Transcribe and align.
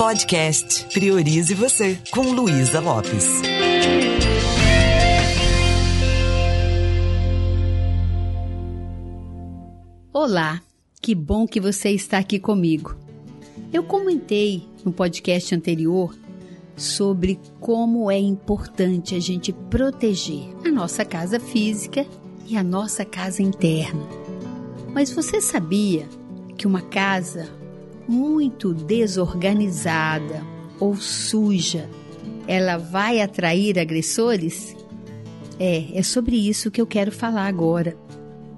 Podcast 0.00 0.86
Priorize 0.94 1.52
Você, 1.52 1.98
com 2.10 2.22
Luísa 2.32 2.80
Lopes. 2.80 3.42
Olá, 10.10 10.62
que 11.02 11.14
bom 11.14 11.46
que 11.46 11.60
você 11.60 11.90
está 11.90 12.16
aqui 12.16 12.38
comigo. 12.38 12.96
Eu 13.70 13.82
comentei 13.82 14.66
no 14.82 14.90
podcast 14.90 15.54
anterior 15.54 16.16
sobre 16.78 17.38
como 17.60 18.10
é 18.10 18.18
importante 18.18 19.14
a 19.14 19.20
gente 19.20 19.52
proteger 19.52 20.48
a 20.64 20.70
nossa 20.70 21.04
casa 21.04 21.38
física 21.38 22.06
e 22.46 22.56
a 22.56 22.62
nossa 22.62 23.04
casa 23.04 23.42
interna. 23.42 24.08
Mas 24.94 25.12
você 25.12 25.42
sabia 25.42 26.08
que 26.56 26.66
uma 26.66 26.80
casa 26.80 27.59
muito 28.10 28.74
desorganizada 28.74 30.44
ou 30.80 30.96
suja, 30.96 31.88
ela 32.48 32.76
vai 32.76 33.20
atrair 33.20 33.78
agressores? 33.78 34.76
É, 35.60 35.96
é 35.96 36.02
sobre 36.02 36.36
isso 36.36 36.72
que 36.72 36.80
eu 36.80 36.86
quero 36.86 37.12
falar 37.12 37.46
agora. 37.46 37.96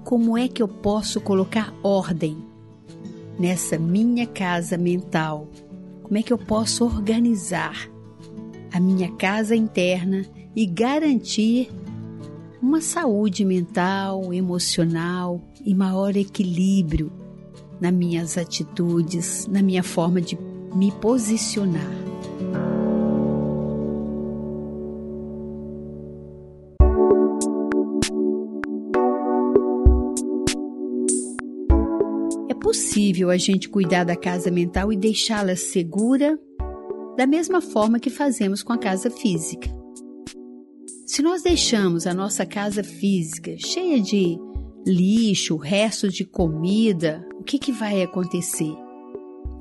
Como 0.03 0.35
é 0.35 0.47
que 0.47 0.63
eu 0.63 0.67
posso 0.67 1.21
colocar 1.21 1.71
ordem 1.83 2.35
nessa 3.37 3.77
minha 3.77 4.25
casa 4.25 4.75
mental? 4.75 5.47
Como 6.01 6.17
é 6.17 6.23
que 6.23 6.33
eu 6.33 6.37
posso 6.37 6.83
organizar 6.83 7.87
a 8.71 8.79
minha 8.79 9.11
casa 9.11 9.55
interna 9.55 10.25
e 10.55 10.65
garantir 10.65 11.69
uma 12.59 12.81
saúde 12.81 13.45
mental, 13.45 14.33
emocional 14.33 15.39
e 15.63 15.75
maior 15.75 16.17
equilíbrio 16.17 17.22
nas 17.79 17.93
minhas 17.93 18.37
atitudes, 18.37 19.47
na 19.47 19.61
minha 19.61 19.83
forma 19.83 20.21
de 20.21 20.37
me 20.75 20.91
posicionar. 20.91 21.91
É 32.49 32.53
possível 32.53 33.29
a 33.29 33.37
gente 33.37 33.69
cuidar 33.69 34.03
da 34.03 34.15
casa 34.15 34.49
mental 34.49 34.91
e 34.91 34.97
deixá-la 34.97 35.55
segura 35.55 36.39
da 37.15 37.27
mesma 37.27 37.61
forma 37.61 37.99
que 37.99 38.09
fazemos 38.09 38.63
com 38.63 38.73
a 38.73 38.77
casa 38.77 39.09
física. 39.09 39.69
Se 41.05 41.21
nós 41.21 41.43
deixamos 41.43 42.07
a 42.07 42.13
nossa 42.13 42.45
casa 42.45 42.83
física 42.83 43.55
cheia 43.57 44.01
de 44.01 44.39
lixo, 44.85 45.55
restos 45.57 46.13
de 46.13 46.25
comida, 46.25 47.23
o 47.43 47.45
que, 47.45 47.59
que 47.59 47.73
vai 47.73 48.01
acontecer? 48.01 48.73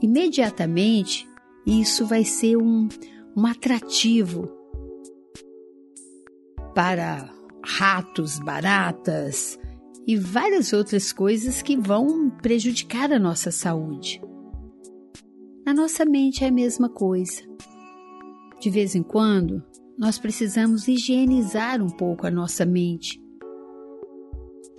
Imediatamente, 0.00 1.28
isso 1.66 2.06
vai 2.06 2.22
ser 2.22 2.56
um, 2.56 2.88
um 3.36 3.44
atrativo 3.44 4.48
para 6.76 7.28
ratos, 7.60 8.38
baratas 8.38 9.58
e 10.06 10.16
várias 10.16 10.72
outras 10.72 11.12
coisas 11.12 11.60
que 11.60 11.76
vão 11.76 12.30
prejudicar 12.30 13.12
a 13.12 13.18
nossa 13.18 13.50
saúde. 13.50 14.22
Na 15.66 15.74
nossa 15.74 16.04
mente 16.04 16.44
é 16.44 16.48
a 16.48 16.52
mesma 16.52 16.88
coisa. 16.88 17.42
De 18.60 18.70
vez 18.70 18.94
em 18.94 19.02
quando, 19.02 19.60
nós 19.98 20.20
precisamos 20.20 20.86
higienizar 20.86 21.82
um 21.82 21.90
pouco 21.90 22.28
a 22.28 22.30
nossa 22.30 22.64
mente. 22.64 23.20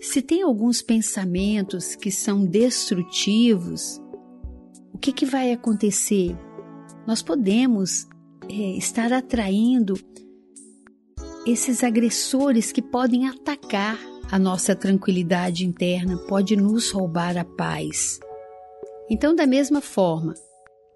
Se 0.04 0.22
tem 0.22 0.42
alguns 0.42 0.82
pensamentos 0.82 1.96
que 1.96 2.12
são 2.12 2.46
destrutivos, 2.46 4.02
o 4.94 4.98
que, 4.98 5.14
que 5.14 5.26
vai 5.26 5.54
acontecer? 5.54 6.36
Nós 7.08 7.22
podemos 7.22 8.06
é, 8.50 8.54
estar 8.78 9.14
atraindo 9.14 9.94
esses 11.48 11.86
agressores 11.86 12.70
que 12.70 12.82
podem 12.82 13.30
atacar 13.30 13.98
a 14.30 14.38
nossa 14.38 14.76
tranquilidade 14.76 15.66
interna, 15.66 16.18
pode 16.28 16.58
nos 16.58 16.92
roubar 16.92 17.38
a 17.38 17.46
paz. 17.46 18.20
Então, 19.10 19.34
da 19.34 19.48
mesma 19.48 19.80
forma, 19.80 20.34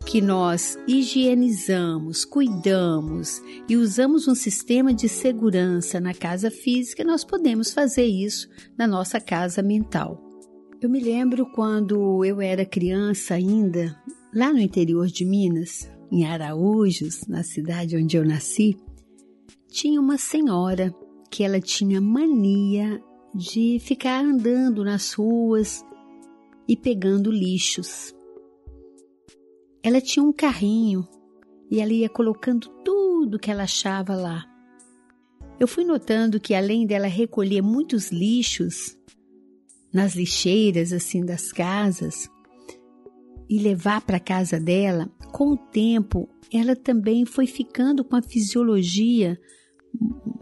que 0.07 0.21
nós 0.21 0.79
higienizamos, 0.87 2.23
cuidamos 2.23 3.41
e 3.67 3.75
usamos 3.75 4.25
um 4.25 4.33
sistema 4.33 4.93
de 4.93 5.09
segurança 5.09 5.99
na 5.99 6.13
casa 6.13 6.49
física, 6.49 7.03
nós 7.03 7.25
podemos 7.25 7.73
fazer 7.73 8.05
isso 8.05 8.47
na 8.77 8.87
nossa 8.87 9.19
casa 9.19 9.61
mental. 9.61 10.17
Eu 10.81 10.89
me 10.89 11.01
lembro 11.01 11.45
quando 11.51 12.23
eu 12.23 12.39
era 12.39 12.65
criança 12.65 13.33
ainda, 13.33 14.01
lá 14.33 14.53
no 14.53 14.59
interior 14.59 15.07
de 15.07 15.25
Minas, 15.25 15.91
em 16.09 16.25
Araújos, 16.25 17.27
na 17.27 17.43
cidade 17.43 17.97
onde 17.97 18.15
eu 18.15 18.23
nasci, 18.23 18.77
tinha 19.67 19.99
uma 19.99 20.17
senhora 20.17 20.95
que 21.29 21.43
ela 21.43 21.59
tinha 21.59 21.99
mania 21.99 23.03
de 23.35 23.77
ficar 23.81 24.23
andando 24.23 24.85
nas 24.85 25.11
ruas 25.11 25.83
e 26.65 26.77
pegando 26.77 27.29
lixos. 27.29 28.15
Ela 29.87 30.01
tinha 30.01 30.21
um 30.21 30.33
carrinho 30.33 31.07
e 31.71 31.79
ela 31.79 31.93
ia 31.93 32.09
colocando 32.09 32.67
tudo 32.83 33.39
que 33.39 33.49
ela 33.49 33.63
achava 33.63 34.17
lá. 34.17 34.45
Eu 35.57 35.65
fui 35.65 35.85
notando 35.85 36.41
que 36.41 36.53
além 36.53 36.85
dela 36.85 37.07
recolher 37.07 37.61
muitos 37.61 38.11
lixos 38.11 38.97
nas 39.93 40.13
lixeiras 40.13 40.91
assim 40.91 41.25
das 41.25 41.53
casas 41.53 42.29
e 43.49 43.59
levar 43.59 44.01
para 44.01 44.19
casa 44.19 44.59
dela, 44.59 45.09
com 45.31 45.53
o 45.53 45.57
tempo 45.57 46.27
ela 46.51 46.75
também 46.75 47.25
foi 47.25 47.47
ficando 47.47 48.03
com 48.03 48.17
a 48.17 48.21
fisiologia, 48.21 49.39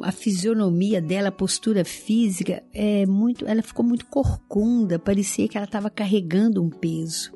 a 0.02 0.12
fisionomia 0.12 1.00
dela, 1.00 1.28
a 1.28 1.32
postura 1.32 1.86
física 1.86 2.64
é 2.74 3.06
muito, 3.06 3.46
ela 3.46 3.62
ficou 3.62 3.86
muito 3.86 4.08
corcunda, 4.08 4.98
parecia 4.98 5.48
que 5.48 5.56
ela 5.56 5.68
estava 5.68 5.92
carregando 5.92 6.64
um 6.64 6.70
peso. 6.72 7.35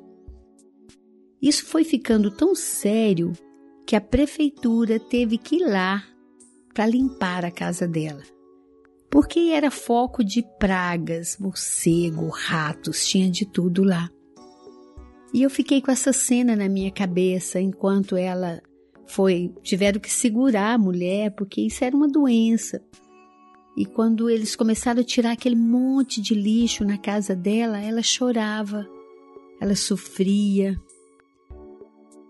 Isso 1.41 1.65
foi 1.65 1.83
ficando 1.83 2.29
tão 2.31 2.53
sério 2.53 3.31
que 3.85 3.95
a 3.95 4.01
prefeitura 4.01 4.99
teve 4.99 5.37
que 5.37 5.57
ir 5.57 5.67
lá 5.67 6.03
para 6.73 6.85
limpar 6.85 7.45
a 7.45 7.51
casa 7.51 7.87
dela. 7.87 8.21
Porque 9.09 9.51
era 9.53 9.71
foco 9.71 10.23
de 10.23 10.43
pragas, 10.59 11.37
morcego, 11.39 12.29
ratos, 12.29 13.07
tinha 13.07 13.29
de 13.29 13.45
tudo 13.45 13.83
lá. 13.83 14.09
E 15.33 15.41
eu 15.41 15.49
fiquei 15.49 15.81
com 15.81 15.91
essa 15.91 16.13
cena 16.13 16.55
na 16.55 16.67
minha 16.67 16.91
cabeça 16.91 17.59
enquanto 17.59 18.15
ela 18.15 18.61
foi. 19.07 19.51
Tiveram 19.63 19.99
que 19.99 20.11
segurar 20.11 20.73
a 20.73 20.77
mulher, 20.77 21.31
porque 21.31 21.61
isso 21.61 21.83
era 21.83 21.95
uma 21.95 22.07
doença. 22.07 22.83
E 23.75 23.85
quando 23.85 24.29
eles 24.29 24.55
começaram 24.55 25.01
a 25.01 25.05
tirar 25.05 25.31
aquele 25.31 25.55
monte 25.55 26.21
de 26.21 26.33
lixo 26.33 26.83
na 26.83 26.97
casa 26.97 27.35
dela, 27.35 27.79
ela 27.79 28.03
chorava, 28.03 28.87
ela 29.59 29.75
sofria, 29.75 30.79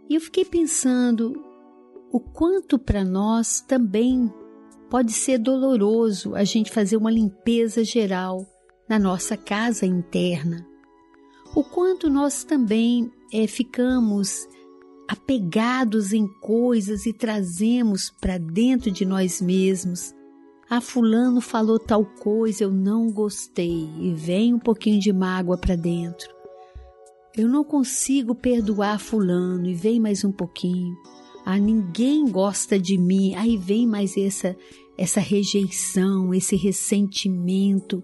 e 0.09 0.15
eu 0.15 0.21
fiquei 0.21 0.43
pensando 0.43 1.33
o 2.11 2.19
quanto 2.19 2.79
para 2.79 3.05
nós 3.05 3.61
também 3.61 4.33
pode 4.89 5.13
ser 5.13 5.37
doloroso 5.37 6.33
a 6.33 6.43
gente 6.43 6.71
fazer 6.71 6.97
uma 6.97 7.11
limpeza 7.11 7.83
geral 7.83 8.47
na 8.89 8.97
nossa 8.97 9.37
casa 9.37 9.85
interna. 9.85 10.65
O 11.55 11.63
quanto 11.63 12.09
nós 12.09 12.43
também 12.43 13.11
é, 13.31 13.45
ficamos 13.45 14.47
apegados 15.07 16.11
em 16.11 16.27
coisas 16.41 17.05
e 17.05 17.13
trazemos 17.13 18.11
para 18.19 18.39
dentro 18.39 18.89
de 18.89 19.05
nós 19.05 19.39
mesmos. 19.39 20.13
Ah, 20.67 20.81
fulano 20.81 21.41
falou 21.41 21.79
tal 21.79 22.05
coisa, 22.05 22.63
eu 22.63 22.71
não 22.71 23.11
gostei 23.11 23.89
e 23.99 24.13
vem 24.13 24.55
um 24.55 24.59
pouquinho 24.59 24.99
de 24.99 25.13
mágoa 25.13 25.57
para 25.57 25.75
dentro. 25.75 26.38
Eu 27.37 27.47
não 27.47 27.63
consigo 27.63 28.33
perdoar 28.33 28.99
Fulano 28.99 29.67
e 29.67 29.73
vem 29.73 29.99
mais 29.99 30.23
um 30.23 30.31
pouquinho. 30.31 30.95
Ah, 31.45 31.57
ninguém 31.57 32.25
gosta 32.25 32.79
de 32.79 32.97
mim. 32.97 33.35
Aí 33.35 33.57
vem 33.57 33.87
mais 33.87 34.17
essa 34.17 34.55
essa 34.99 35.21
rejeição, 35.21 36.33
esse 36.33 36.57
ressentimento. 36.57 38.03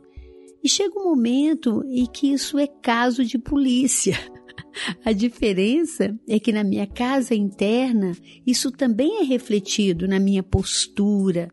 E 0.64 0.70
chega 0.70 0.98
um 0.98 1.04
momento 1.04 1.84
em 1.90 2.06
que 2.06 2.32
isso 2.32 2.58
é 2.58 2.68
caso 2.68 3.26
de 3.26 3.38
polícia. 3.38 4.18
A 5.04 5.12
diferença 5.12 6.18
é 6.28 6.40
que 6.40 6.54
na 6.54 6.64
minha 6.64 6.88
casa 6.88 7.36
interna, 7.36 8.14
isso 8.48 8.72
também 8.72 9.20
é 9.20 9.24
refletido 9.24 10.08
na 10.08 10.20
minha 10.20 10.42
postura. 10.42 11.50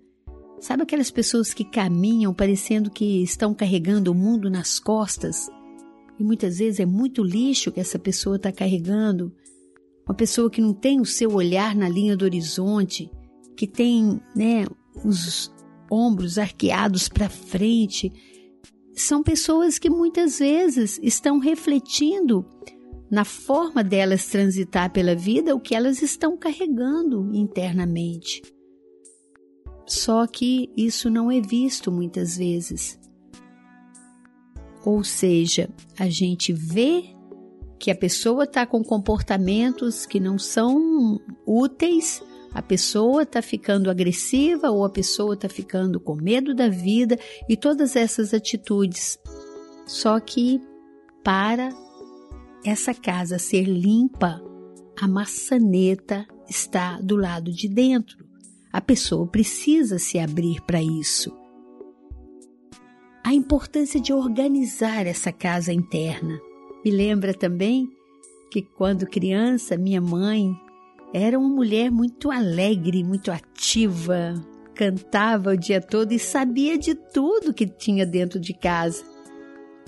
Sabe 0.60 0.84
aquelas 0.84 1.10
pessoas 1.10 1.52
que 1.52 1.64
caminham 1.64 2.32
parecendo 2.32 2.88
que 2.88 3.20
estão 3.22 3.52
carregando 3.52 4.12
o 4.12 4.14
mundo 4.14 4.48
nas 4.48 4.78
costas? 4.78 5.48
E 6.22 6.24
muitas 6.24 6.58
vezes 6.58 6.78
é 6.78 6.86
muito 6.86 7.20
lixo 7.20 7.72
que 7.72 7.80
essa 7.80 7.98
pessoa 7.98 8.36
está 8.36 8.52
carregando. 8.52 9.34
Uma 10.06 10.14
pessoa 10.14 10.48
que 10.48 10.60
não 10.60 10.72
tem 10.72 11.00
o 11.00 11.04
seu 11.04 11.32
olhar 11.34 11.74
na 11.74 11.88
linha 11.88 12.16
do 12.16 12.24
horizonte, 12.24 13.10
que 13.56 13.66
tem 13.66 14.20
né, 14.32 14.64
os 15.04 15.52
ombros 15.90 16.38
arqueados 16.38 17.08
para 17.08 17.28
frente. 17.28 18.12
São 18.94 19.20
pessoas 19.20 19.80
que 19.80 19.90
muitas 19.90 20.38
vezes 20.38 21.00
estão 21.02 21.40
refletindo 21.40 22.46
na 23.10 23.24
forma 23.24 23.82
delas 23.82 24.26
transitar 24.26 24.92
pela 24.92 25.16
vida 25.16 25.56
o 25.56 25.60
que 25.60 25.74
elas 25.74 26.02
estão 26.02 26.36
carregando 26.36 27.34
internamente. 27.34 28.42
Só 29.88 30.24
que 30.28 30.70
isso 30.76 31.10
não 31.10 31.32
é 31.32 31.40
visto 31.40 31.90
muitas 31.90 32.36
vezes. 32.36 33.01
Ou 34.84 35.04
seja, 35.04 35.68
a 35.98 36.08
gente 36.08 36.52
vê 36.52 37.04
que 37.78 37.90
a 37.90 37.94
pessoa 37.94 38.44
está 38.44 38.64
com 38.64 38.82
comportamentos 38.82 40.06
que 40.06 40.20
não 40.20 40.38
são 40.38 41.20
úteis, 41.46 42.22
a 42.54 42.62
pessoa 42.62 43.22
está 43.22 43.40
ficando 43.40 43.90
agressiva 43.90 44.70
ou 44.70 44.84
a 44.84 44.90
pessoa 44.90 45.34
está 45.34 45.48
ficando 45.48 45.98
com 45.98 46.14
medo 46.14 46.54
da 46.54 46.68
vida 46.68 47.18
e 47.48 47.56
todas 47.56 47.96
essas 47.96 48.34
atitudes. 48.34 49.18
Só 49.86 50.20
que 50.20 50.60
para 51.24 51.70
essa 52.64 52.94
casa 52.94 53.38
ser 53.38 53.64
limpa, 53.64 54.40
a 55.00 55.08
maçaneta 55.08 56.26
está 56.48 57.00
do 57.00 57.16
lado 57.16 57.50
de 57.50 57.68
dentro. 57.68 58.24
A 58.72 58.80
pessoa 58.80 59.26
precisa 59.26 59.98
se 59.98 60.18
abrir 60.18 60.60
para 60.62 60.82
isso. 60.82 61.41
A 63.24 63.32
importância 63.32 64.00
de 64.00 64.12
organizar 64.12 65.06
essa 65.06 65.32
casa 65.32 65.72
interna. 65.72 66.40
Me 66.84 66.90
lembra 66.90 67.32
também 67.32 67.88
que 68.50 68.62
quando 68.62 69.06
criança, 69.06 69.76
minha 69.76 70.00
mãe 70.00 70.54
era 71.14 71.38
uma 71.38 71.48
mulher 71.48 71.90
muito 71.90 72.30
alegre, 72.30 73.04
muito 73.04 73.30
ativa, 73.30 74.34
cantava 74.74 75.50
o 75.50 75.56
dia 75.56 75.80
todo 75.80 76.12
e 76.12 76.18
sabia 76.18 76.76
de 76.76 76.94
tudo 76.94 77.54
que 77.54 77.66
tinha 77.66 78.04
dentro 78.04 78.40
de 78.40 78.52
casa 78.54 79.04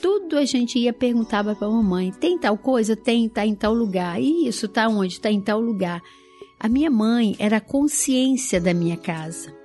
tudo 0.04 0.36
a 0.36 0.44
gente 0.44 0.78
ia 0.78 0.92
perguntava 0.92 1.54
para 1.54 1.66
a 1.66 1.70
mamãe: 1.70 2.12
tem 2.12 2.38
tal 2.38 2.58
coisa? 2.58 2.94
Tem, 2.94 3.26
tá 3.26 3.46
em 3.46 3.54
tal 3.54 3.72
lugar. 3.72 4.20
E 4.20 4.46
isso 4.46 4.68
tá 4.68 4.86
onde? 4.86 5.18
Tá 5.18 5.30
em 5.30 5.40
tal 5.40 5.60
lugar. 5.60 6.02
A 6.60 6.68
minha 6.68 6.90
mãe 6.90 7.34
era 7.38 7.56
a 7.56 7.60
consciência 7.60 8.60
da 8.60 8.74
minha 8.74 8.98
casa. 8.98 9.63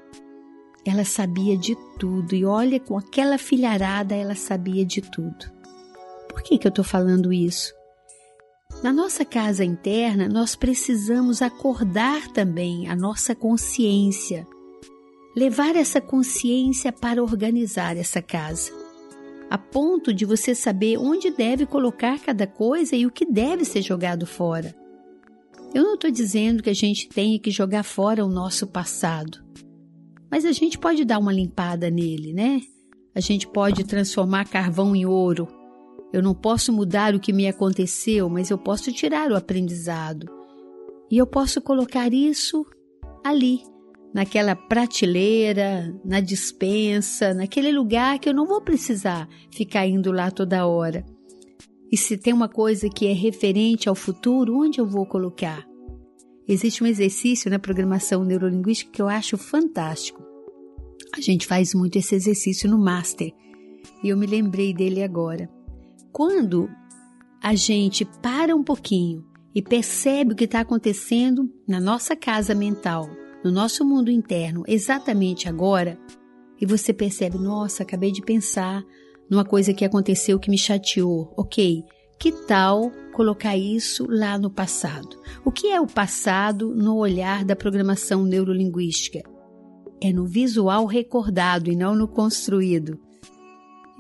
Ela 0.90 1.06
sabia 1.06 1.56
de 1.56 1.78
tudo 2.00 2.34
e 2.34 2.44
olha, 2.44 2.80
com 2.80 2.98
aquela 2.98 3.38
filharada 3.38 4.16
ela 4.16 4.34
sabia 4.34 4.84
de 4.84 5.02
tudo. 5.02 5.52
Por 6.28 6.42
que, 6.42 6.58
que 6.58 6.66
eu 6.66 6.70
estou 6.70 6.84
falando 6.84 7.32
isso? 7.32 7.74
Na 8.82 8.92
nossa 8.92 9.24
casa 9.24 9.64
interna, 9.64 10.28
nós 10.28 10.56
precisamos 10.56 11.42
acordar 11.42 12.28
também 12.30 12.88
a 12.88 12.96
nossa 12.96 13.36
consciência, 13.36 14.48
levar 15.36 15.76
essa 15.76 16.00
consciência 16.00 16.92
para 16.92 17.22
organizar 17.22 17.98
essa 17.98 18.22
casa 18.22 18.72
a 19.50 19.58
ponto 19.58 20.14
de 20.14 20.26
você 20.26 20.54
saber 20.54 20.98
onde 20.98 21.32
deve 21.32 21.66
colocar 21.66 22.20
cada 22.20 22.46
coisa 22.46 22.96
e 22.96 23.06
o 23.06 23.12
que 23.12 23.26
deve 23.26 23.66
ser 23.66 23.82
jogado 23.82 24.28
fora. 24.28 24.76
Eu 25.74 25.84
não 25.84 25.96
estou 25.96 26.12
dizendo 26.12 26.62
que 26.62 26.70
a 26.70 26.76
gente 26.76 27.10
tenha 27.10 27.40
que 27.40 27.50
jogar 27.50 27.84
fora 27.84 28.24
o 28.24 28.30
nosso 28.30 28.68
passado, 28.68 29.44
mas 30.32 30.46
a 30.46 30.52
gente 30.52 30.78
pode 30.78 31.04
dar 31.06 31.20
uma 31.20 31.34
limpada 31.34 31.90
nele, 31.90 32.34
né? 32.34 32.62
A 33.14 33.20
gente 33.20 33.48
pode 33.48 33.84
transformar 33.84 34.48
carvão 34.48 34.96
em 34.96 35.06
ouro. 35.06 35.48
Eu 36.14 36.22
não 36.22 36.34
posso 36.34 36.72
mudar 36.72 37.14
o 37.14 37.20
que 37.20 37.34
me 37.34 37.48
aconteceu, 37.48 38.30
mas 38.30 38.50
eu 38.50 38.58
posso 38.58 38.92
tirar 38.92 39.32
o 39.32 39.36
aprendizado. 39.36 40.28
E 41.12 41.18
eu 41.18 41.26
posso 41.26 41.62
colocar 41.62 42.14
isso 42.14 42.66
ali, 43.24 43.62
naquela 44.14 44.56
prateleira, 44.56 45.94
na 46.06 46.20
dispensa, 46.20 47.34
naquele 47.34 47.72
lugar 47.72 48.20
que 48.20 48.30
eu 48.30 48.34
não 48.34 48.46
vou 48.46 48.62
precisar 48.62 49.28
ficar 49.52 49.88
indo 49.88 50.12
lá 50.12 50.32
toda 50.32 50.68
hora. 50.68 51.04
E 51.92 51.98
se 51.98 52.18
tem 52.18 52.34
uma 52.34 52.48
coisa 52.48 52.88
que 52.88 53.08
é 53.08 53.14
referente 53.14 53.90
ao 53.90 53.96
futuro, 53.96 54.60
onde 54.60 54.80
eu 54.80 54.86
vou 54.86 55.06
colocar? 55.06 55.66
Existe 56.48 56.84
um 56.84 56.88
exercício 56.88 57.50
na 57.50 57.60
programação 57.60 58.24
neurolinguística 58.24 58.92
que 58.92 59.02
eu 59.02 59.08
acho 59.08 59.38
fantástico. 59.38 60.19
A 61.16 61.22
gente 61.22 61.48
faz 61.48 61.74
muito 61.74 61.98
esse 61.98 62.16
exercício 62.16 62.70
no 62.70 62.78
Master 62.78 63.32
e 64.04 64.10
eu 64.10 64.18
me 64.18 64.26
lembrei 64.26 64.74
dele 64.74 65.02
agora. 65.02 65.50
Quando 66.12 66.70
a 67.42 67.56
gente 67.56 68.06
para 68.22 68.56
um 68.56 68.64
pouquinho 68.64 69.26
e 69.54 69.62
percebe 69.62 70.34
o 70.34 70.36
que 70.36 70.44
está 70.44 70.60
acontecendo 70.60 71.50
na 71.68 71.80
nossa 71.80 72.16
casa 72.16 72.54
mental, 72.54 73.10
no 73.44 73.52
nosso 73.52 73.84
mundo 73.84 74.12
interno 74.12 74.64
exatamente 74.68 75.50
agora 75.50 75.98
e 76.62 76.66
você 76.66 76.94
percebe, 76.94 77.38
nossa, 77.38 77.84
acabei 77.84 78.12
de 78.12 78.22
pensar 78.22 78.84
numa 79.30 79.46
coisa 79.46 79.74
que 79.74 79.86
aconteceu 79.86 80.40
que 80.40 80.50
me 80.50 80.58
chateou. 80.58 81.34
Ok, 81.38 81.84
que 82.20 82.32
tal 82.32 82.92
colocar 83.14 83.58
isso 83.58 84.06
lá 84.10 84.38
no 84.38 84.50
passado? 84.50 85.18
O 85.46 85.52
que 85.52 85.68
é 85.68 85.80
o 85.80 85.88
passado 85.88 86.76
no 86.76 86.98
olhar 86.98 87.46
da 87.46 87.56
programação 87.56 88.24
neurolinguística? 88.24 89.24
É 90.02 90.14
no 90.14 90.26
visual 90.26 90.86
recordado 90.86 91.70
e 91.70 91.76
não 91.76 91.96
no 91.96 92.08
construído. 92.08 93.00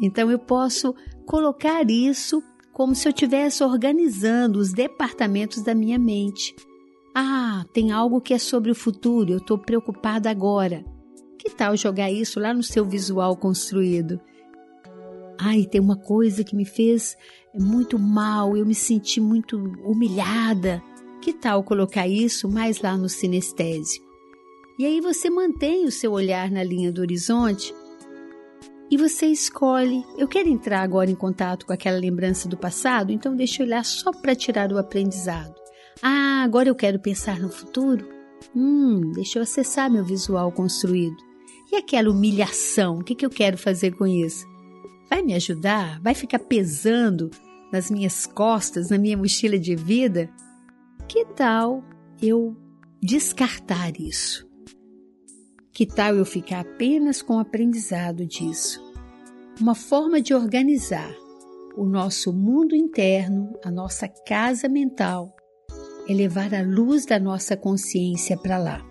Então 0.01 0.31
eu 0.31 0.39
posso 0.39 0.95
colocar 1.25 1.89
isso 1.89 2.41
como 2.71 2.95
se 2.95 3.07
eu 3.07 3.11
estivesse 3.11 3.63
organizando 3.63 4.59
os 4.59 4.71
departamentos 4.71 5.61
da 5.61 5.75
minha 5.75 5.99
mente 5.99 6.55
ah, 7.15 7.65
tem 7.73 7.91
algo 7.91 8.21
que 8.21 8.33
é 8.33 8.37
sobre 8.37 8.71
o 8.71 8.75
futuro, 8.75 9.31
eu 9.31 9.37
estou 9.39 9.57
preocupada 9.57 10.29
agora. 10.29 10.85
Que 11.37 11.49
tal 11.49 11.75
jogar 11.75 12.11
isso 12.11 12.39
lá 12.39 12.53
no 12.53 12.63
seu 12.63 12.85
visual 12.85 13.35
construído? 13.35 14.19
Ai, 15.37 15.65
tem 15.65 15.81
uma 15.81 15.97
coisa 15.97 16.43
que 16.43 16.55
me 16.55 16.65
fez 16.65 17.17
muito 17.53 17.97
mal, 17.97 18.55
eu 18.55 18.65
me 18.65 18.75
senti 18.75 19.19
muito 19.19 19.57
humilhada. 19.83 20.81
Que 21.21 21.33
tal 21.33 21.63
colocar 21.63 22.07
isso 22.07 22.49
mais 22.49 22.81
lá 22.81 22.95
no 22.95 23.09
sinestésico? 23.09 24.08
E 24.79 24.85
aí 24.85 25.01
você 25.01 25.29
mantém 25.29 25.83
o 25.83 25.91
seu 25.91 26.13
olhar 26.13 26.49
na 26.49 26.63
linha 26.63 26.89
do 26.89 27.01
horizonte 27.01 27.75
e 28.89 28.95
você 28.95 29.25
escolhe. 29.25 30.05
Eu 30.17 30.25
quero 30.25 30.47
entrar 30.47 30.81
agora 30.81 31.11
em 31.11 31.15
contato 31.15 31.65
com 31.65 31.73
aquela 31.73 31.97
lembrança 31.97 32.47
do 32.47 32.55
passado, 32.55 33.11
então 33.11 33.35
deixa 33.35 33.61
eu 33.61 33.67
olhar 33.67 33.83
só 33.83 34.09
para 34.11 34.33
tirar 34.33 34.71
o 34.71 34.77
aprendizado. 34.77 35.53
Ah, 36.01 36.43
agora 36.45 36.69
eu 36.69 36.75
quero 36.75 36.97
pensar 36.97 37.41
no 37.41 37.49
futuro? 37.49 38.07
Hum, 38.55 39.11
deixa 39.11 39.37
eu 39.37 39.43
acessar 39.43 39.91
meu 39.91 40.05
visual 40.05 40.49
construído. 40.49 41.17
E 41.69 41.75
aquela 41.75 42.09
humilhação, 42.09 42.99
o 42.99 43.03
que, 43.03 43.15
que 43.15 43.25
eu 43.25 43.29
quero 43.29 43.57
fazer 43.57 43.91
com 43.97 44.07
isso? 44.07 44.47
Vai 45.09 45.21
me 45.21 45.33
ajudar? 45.33 45.99
Vai 45.99 46.15
ficar 46.15 46.39
pesando 46.39 47.29
nas 47.69 47.91
minhas 47.91 48.25
costas, 48.25 48.89
na 48.89 48.97
minha 48.97 49.17
mochila 49.17 49.59
de 49.59 49.75
vida? 49.75 50.29
Que 51.05 51.25
tal 51.25 51.83
eu 52.21 52.55
descartar 53.01 53.99
isso? 53.99 54.48
Que 55.79 55.85
tal 55.85 56.17
eu 56.17 56.25
ficar 56.25 56.59
apenas 56.59 57.21
com 57.21 57.37
o 57.37 57.39
aprendizado 57.39 58.25
disso? 58.25 58.83
Uma 59.61 59.73
forma 59.73 60.19
de 60.19 60.33
organizar 60.33 61.09
o 61.77 61.85
nosso 61.85 62.33
mundo 62.33 62.75
interno, 62.75 63.57
a 63.63 63.71
nossa 63.71 64.05
casa 64.05 64.67
mental, 64.67 65.33
é 66.09 66.13
levar 66.13 66.53
a 66.53 66.61
luz 66.61 67.05
da 67.05 67.17
nossa 67.17 67.55
consciência 67.55 68.37
para 68.37 68.57
lá. 68.57 68.85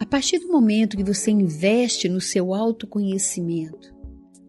A 0.00 0.04
partir 0.04 0.40
do 0.40 0.48
momento 0.48 0.96
que 0.96 1.04
você 1.04 1.30
investe 1.30 2.08
no 2.08 2.20
seu 2.20 2.52
autoconhecimento, 2.52 3.94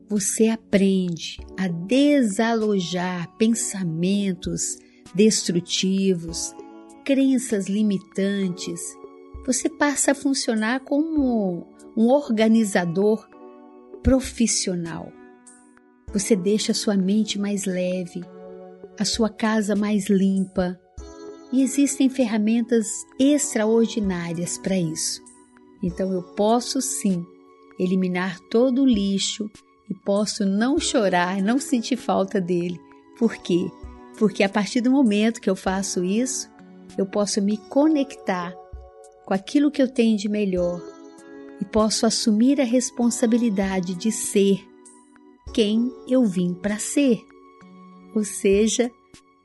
você 0.09 0.47
aprende 0.47 1.37
a 1.55 1.67
desalojar 1.67 3.31
pensamentos 3.37 4.75
destrutivos, 5.13 6.51
crenças 7.05 7.67
limitantes. 7.67 8.81
Você 9.49 9.67
passa 9.67 10.11
a 10.11 10.13
funcionar 10.13 10.81
como 10.81 11.65
um 11.97 12.07
organizador 12.09 13.27
profissional. 14.03 15.11
Você 16.13 16.35
deixa 16.35 16.71
a 16.71 16.75
sua 16.75 16.95
mente 16.95 17.39
mais 17.39 17.65
leve, 17.65 18.23
a 18.99 19.03
sua 19.03 19.27
casa 19.27 19.75
mais 19.75 20.07
limpa, 20.07 20.79
e 21.51 21.63
existem 21.63 22.09
ferramentas 22.09 22.85
extraordinárias 23.19 24.59
para 24.59 24.77
isso. 24.77 25.19
Então 25.81 26.13
eu 26.13 26.21
posso 26.35 26.79
sim 26.79 27.25
eliminar 27.79 28.39
todo 28.51 28.83
o 28.83 28.87
lixo 28.87 29.49
e 29.89 29.95
posso 29.95 30.45
não 30.45 30.77
chorar, 30.77 31.41
não 31.41 31.57
sentir 31.57 31.97
falta 31.97 32.39
dele. 32.39 32.79
Por 33.17 33.35
quê? 33.37 33.67
Porque 34.19 34.43
a 34.43 34.49
partir 34.49 34.81
do 34.81 34.91
momento 34.91 35.41
que 35.41 35.49
eu 35.49 35.55
faço 35.55 36.03
isso, 36.03 36.47
eu 36.95 37.07
posso 37.07 37.41
me 37.41 37.57
conectar 37.57 38.58
com 39.29 39.35
aquilo 39.35 39.69
que 39.69 39.79
eu 39.79 39.87
tenho 39.87 40.17
de 40.17 40.27
melhor 40.27 40.81
e 41.61 41.65
posso 41.65 42.07
assumir 42.07 42.59
a 42.59 42.63
responsabilidade 42.63 43.93
de 43.93 44.11
ser 44.11 44.67
quem 45.53 45.93
eu 46.07 46.25
vim 46.25 46.55
para 46.55 46.79
ser. 46.79 47.21
Ou 48.15 48.23
seja, 48.23 48.89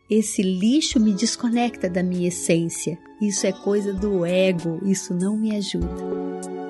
esse 0.09 0.41
lixo 0.41 0.99
me 0.99 1.13
desconecta 1.13 1.87
da 1.87 2.03
minha 2.03 2.29
essência. 2.29 2.99
Isso 3.21 3.47
é 3.47 3.53
coisa 3.53 3.93
do 3.93 4.25
ego, 4.25 4.81
isso 4.87 5.13
não 5.13 5.37
me 5.37 5.55
ajuda. 5.55 6.64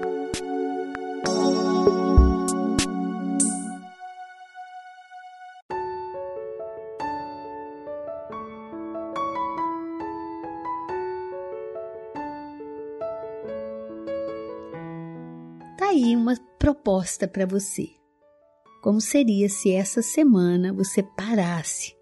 Aí 15.95 16.17
uma 16.17 16.37
proposta 16.59 17.27
para 17.27 17.47
você. 17.47 17.89
Como 18.83 19.01
seria 19.01 19.49
se 19.49 19.73
essa 19.73 20.03
semana 20.03 20.73
você 20.73 21.03
parasse 21.03 21.97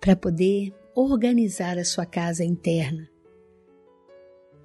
para 0.00 0.16
poder 0.16 0.74
organizar 0.94 1.78
a 1.78 1.84
sua 1.84 2.06
casa 2.06 2.44
interna? 2.44 3.08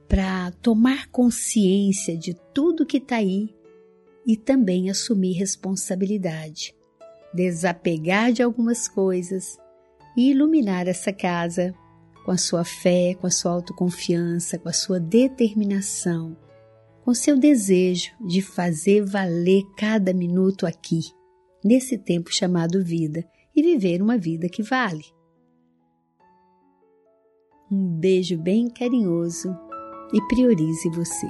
Para 0.07 0.51
tomar 0.61 1.09
consciência 1.09 2.17
de 2.17 2.33
tudo 2.53 2.85
que 2.85 2.97
está 2.97 3.17
aí 3.17 3.53
e 4.25 4.37
também 4.37 4.89
assumir 4.89 5.33
responsabilidade, 5.33 6.73
desapegar 7.33 8.31
de 8.31 8.41
algumas 8.41 8.87
coisas 8.87 9.57
e 10.15 10.31
iluminar 10.31 10.87
essa 10.87 11.11
casa 11.11 11.75
com 12.23 12.31
a 12.31 12.37
sua 12.37 12.63
fé, 12.63 13.15
com 13.19 13.27
a 13.27 13.31
sua 13.31 13.51
autoconfiança, 13.51 14.57
com 14.57 14.69
a 14.69 14.73
sua 14.73 14.99
determinação, 14.99 16.37
com 17.03 17.13
seu 17.13 17.37
desejo 17.37 18.11
de 18.25 18.41
fazer 18.41 19.03
valer 19.03 19.63
cada 19.77 20.13
minuto 20.13 20.65
aqui, 20.65 21.01
nesse 21.63 21.97
tempo 21.97 22.33
chamado 22.33 22.83
vida, 22.83 23.27
e 23.55 23.61
viver 23.61 24.01
uma 24.01 24.17
vida 24.17 24.47
que 24.47 24.63
vale. 24.63 25.03
Um 27.69 27.99
beijo 27.99 28.37
bem 28.37 28.69
carinhoso 28.69 29.53
e 30.13 30.21
priorize 30.27 30.89
você. 30.91 31.27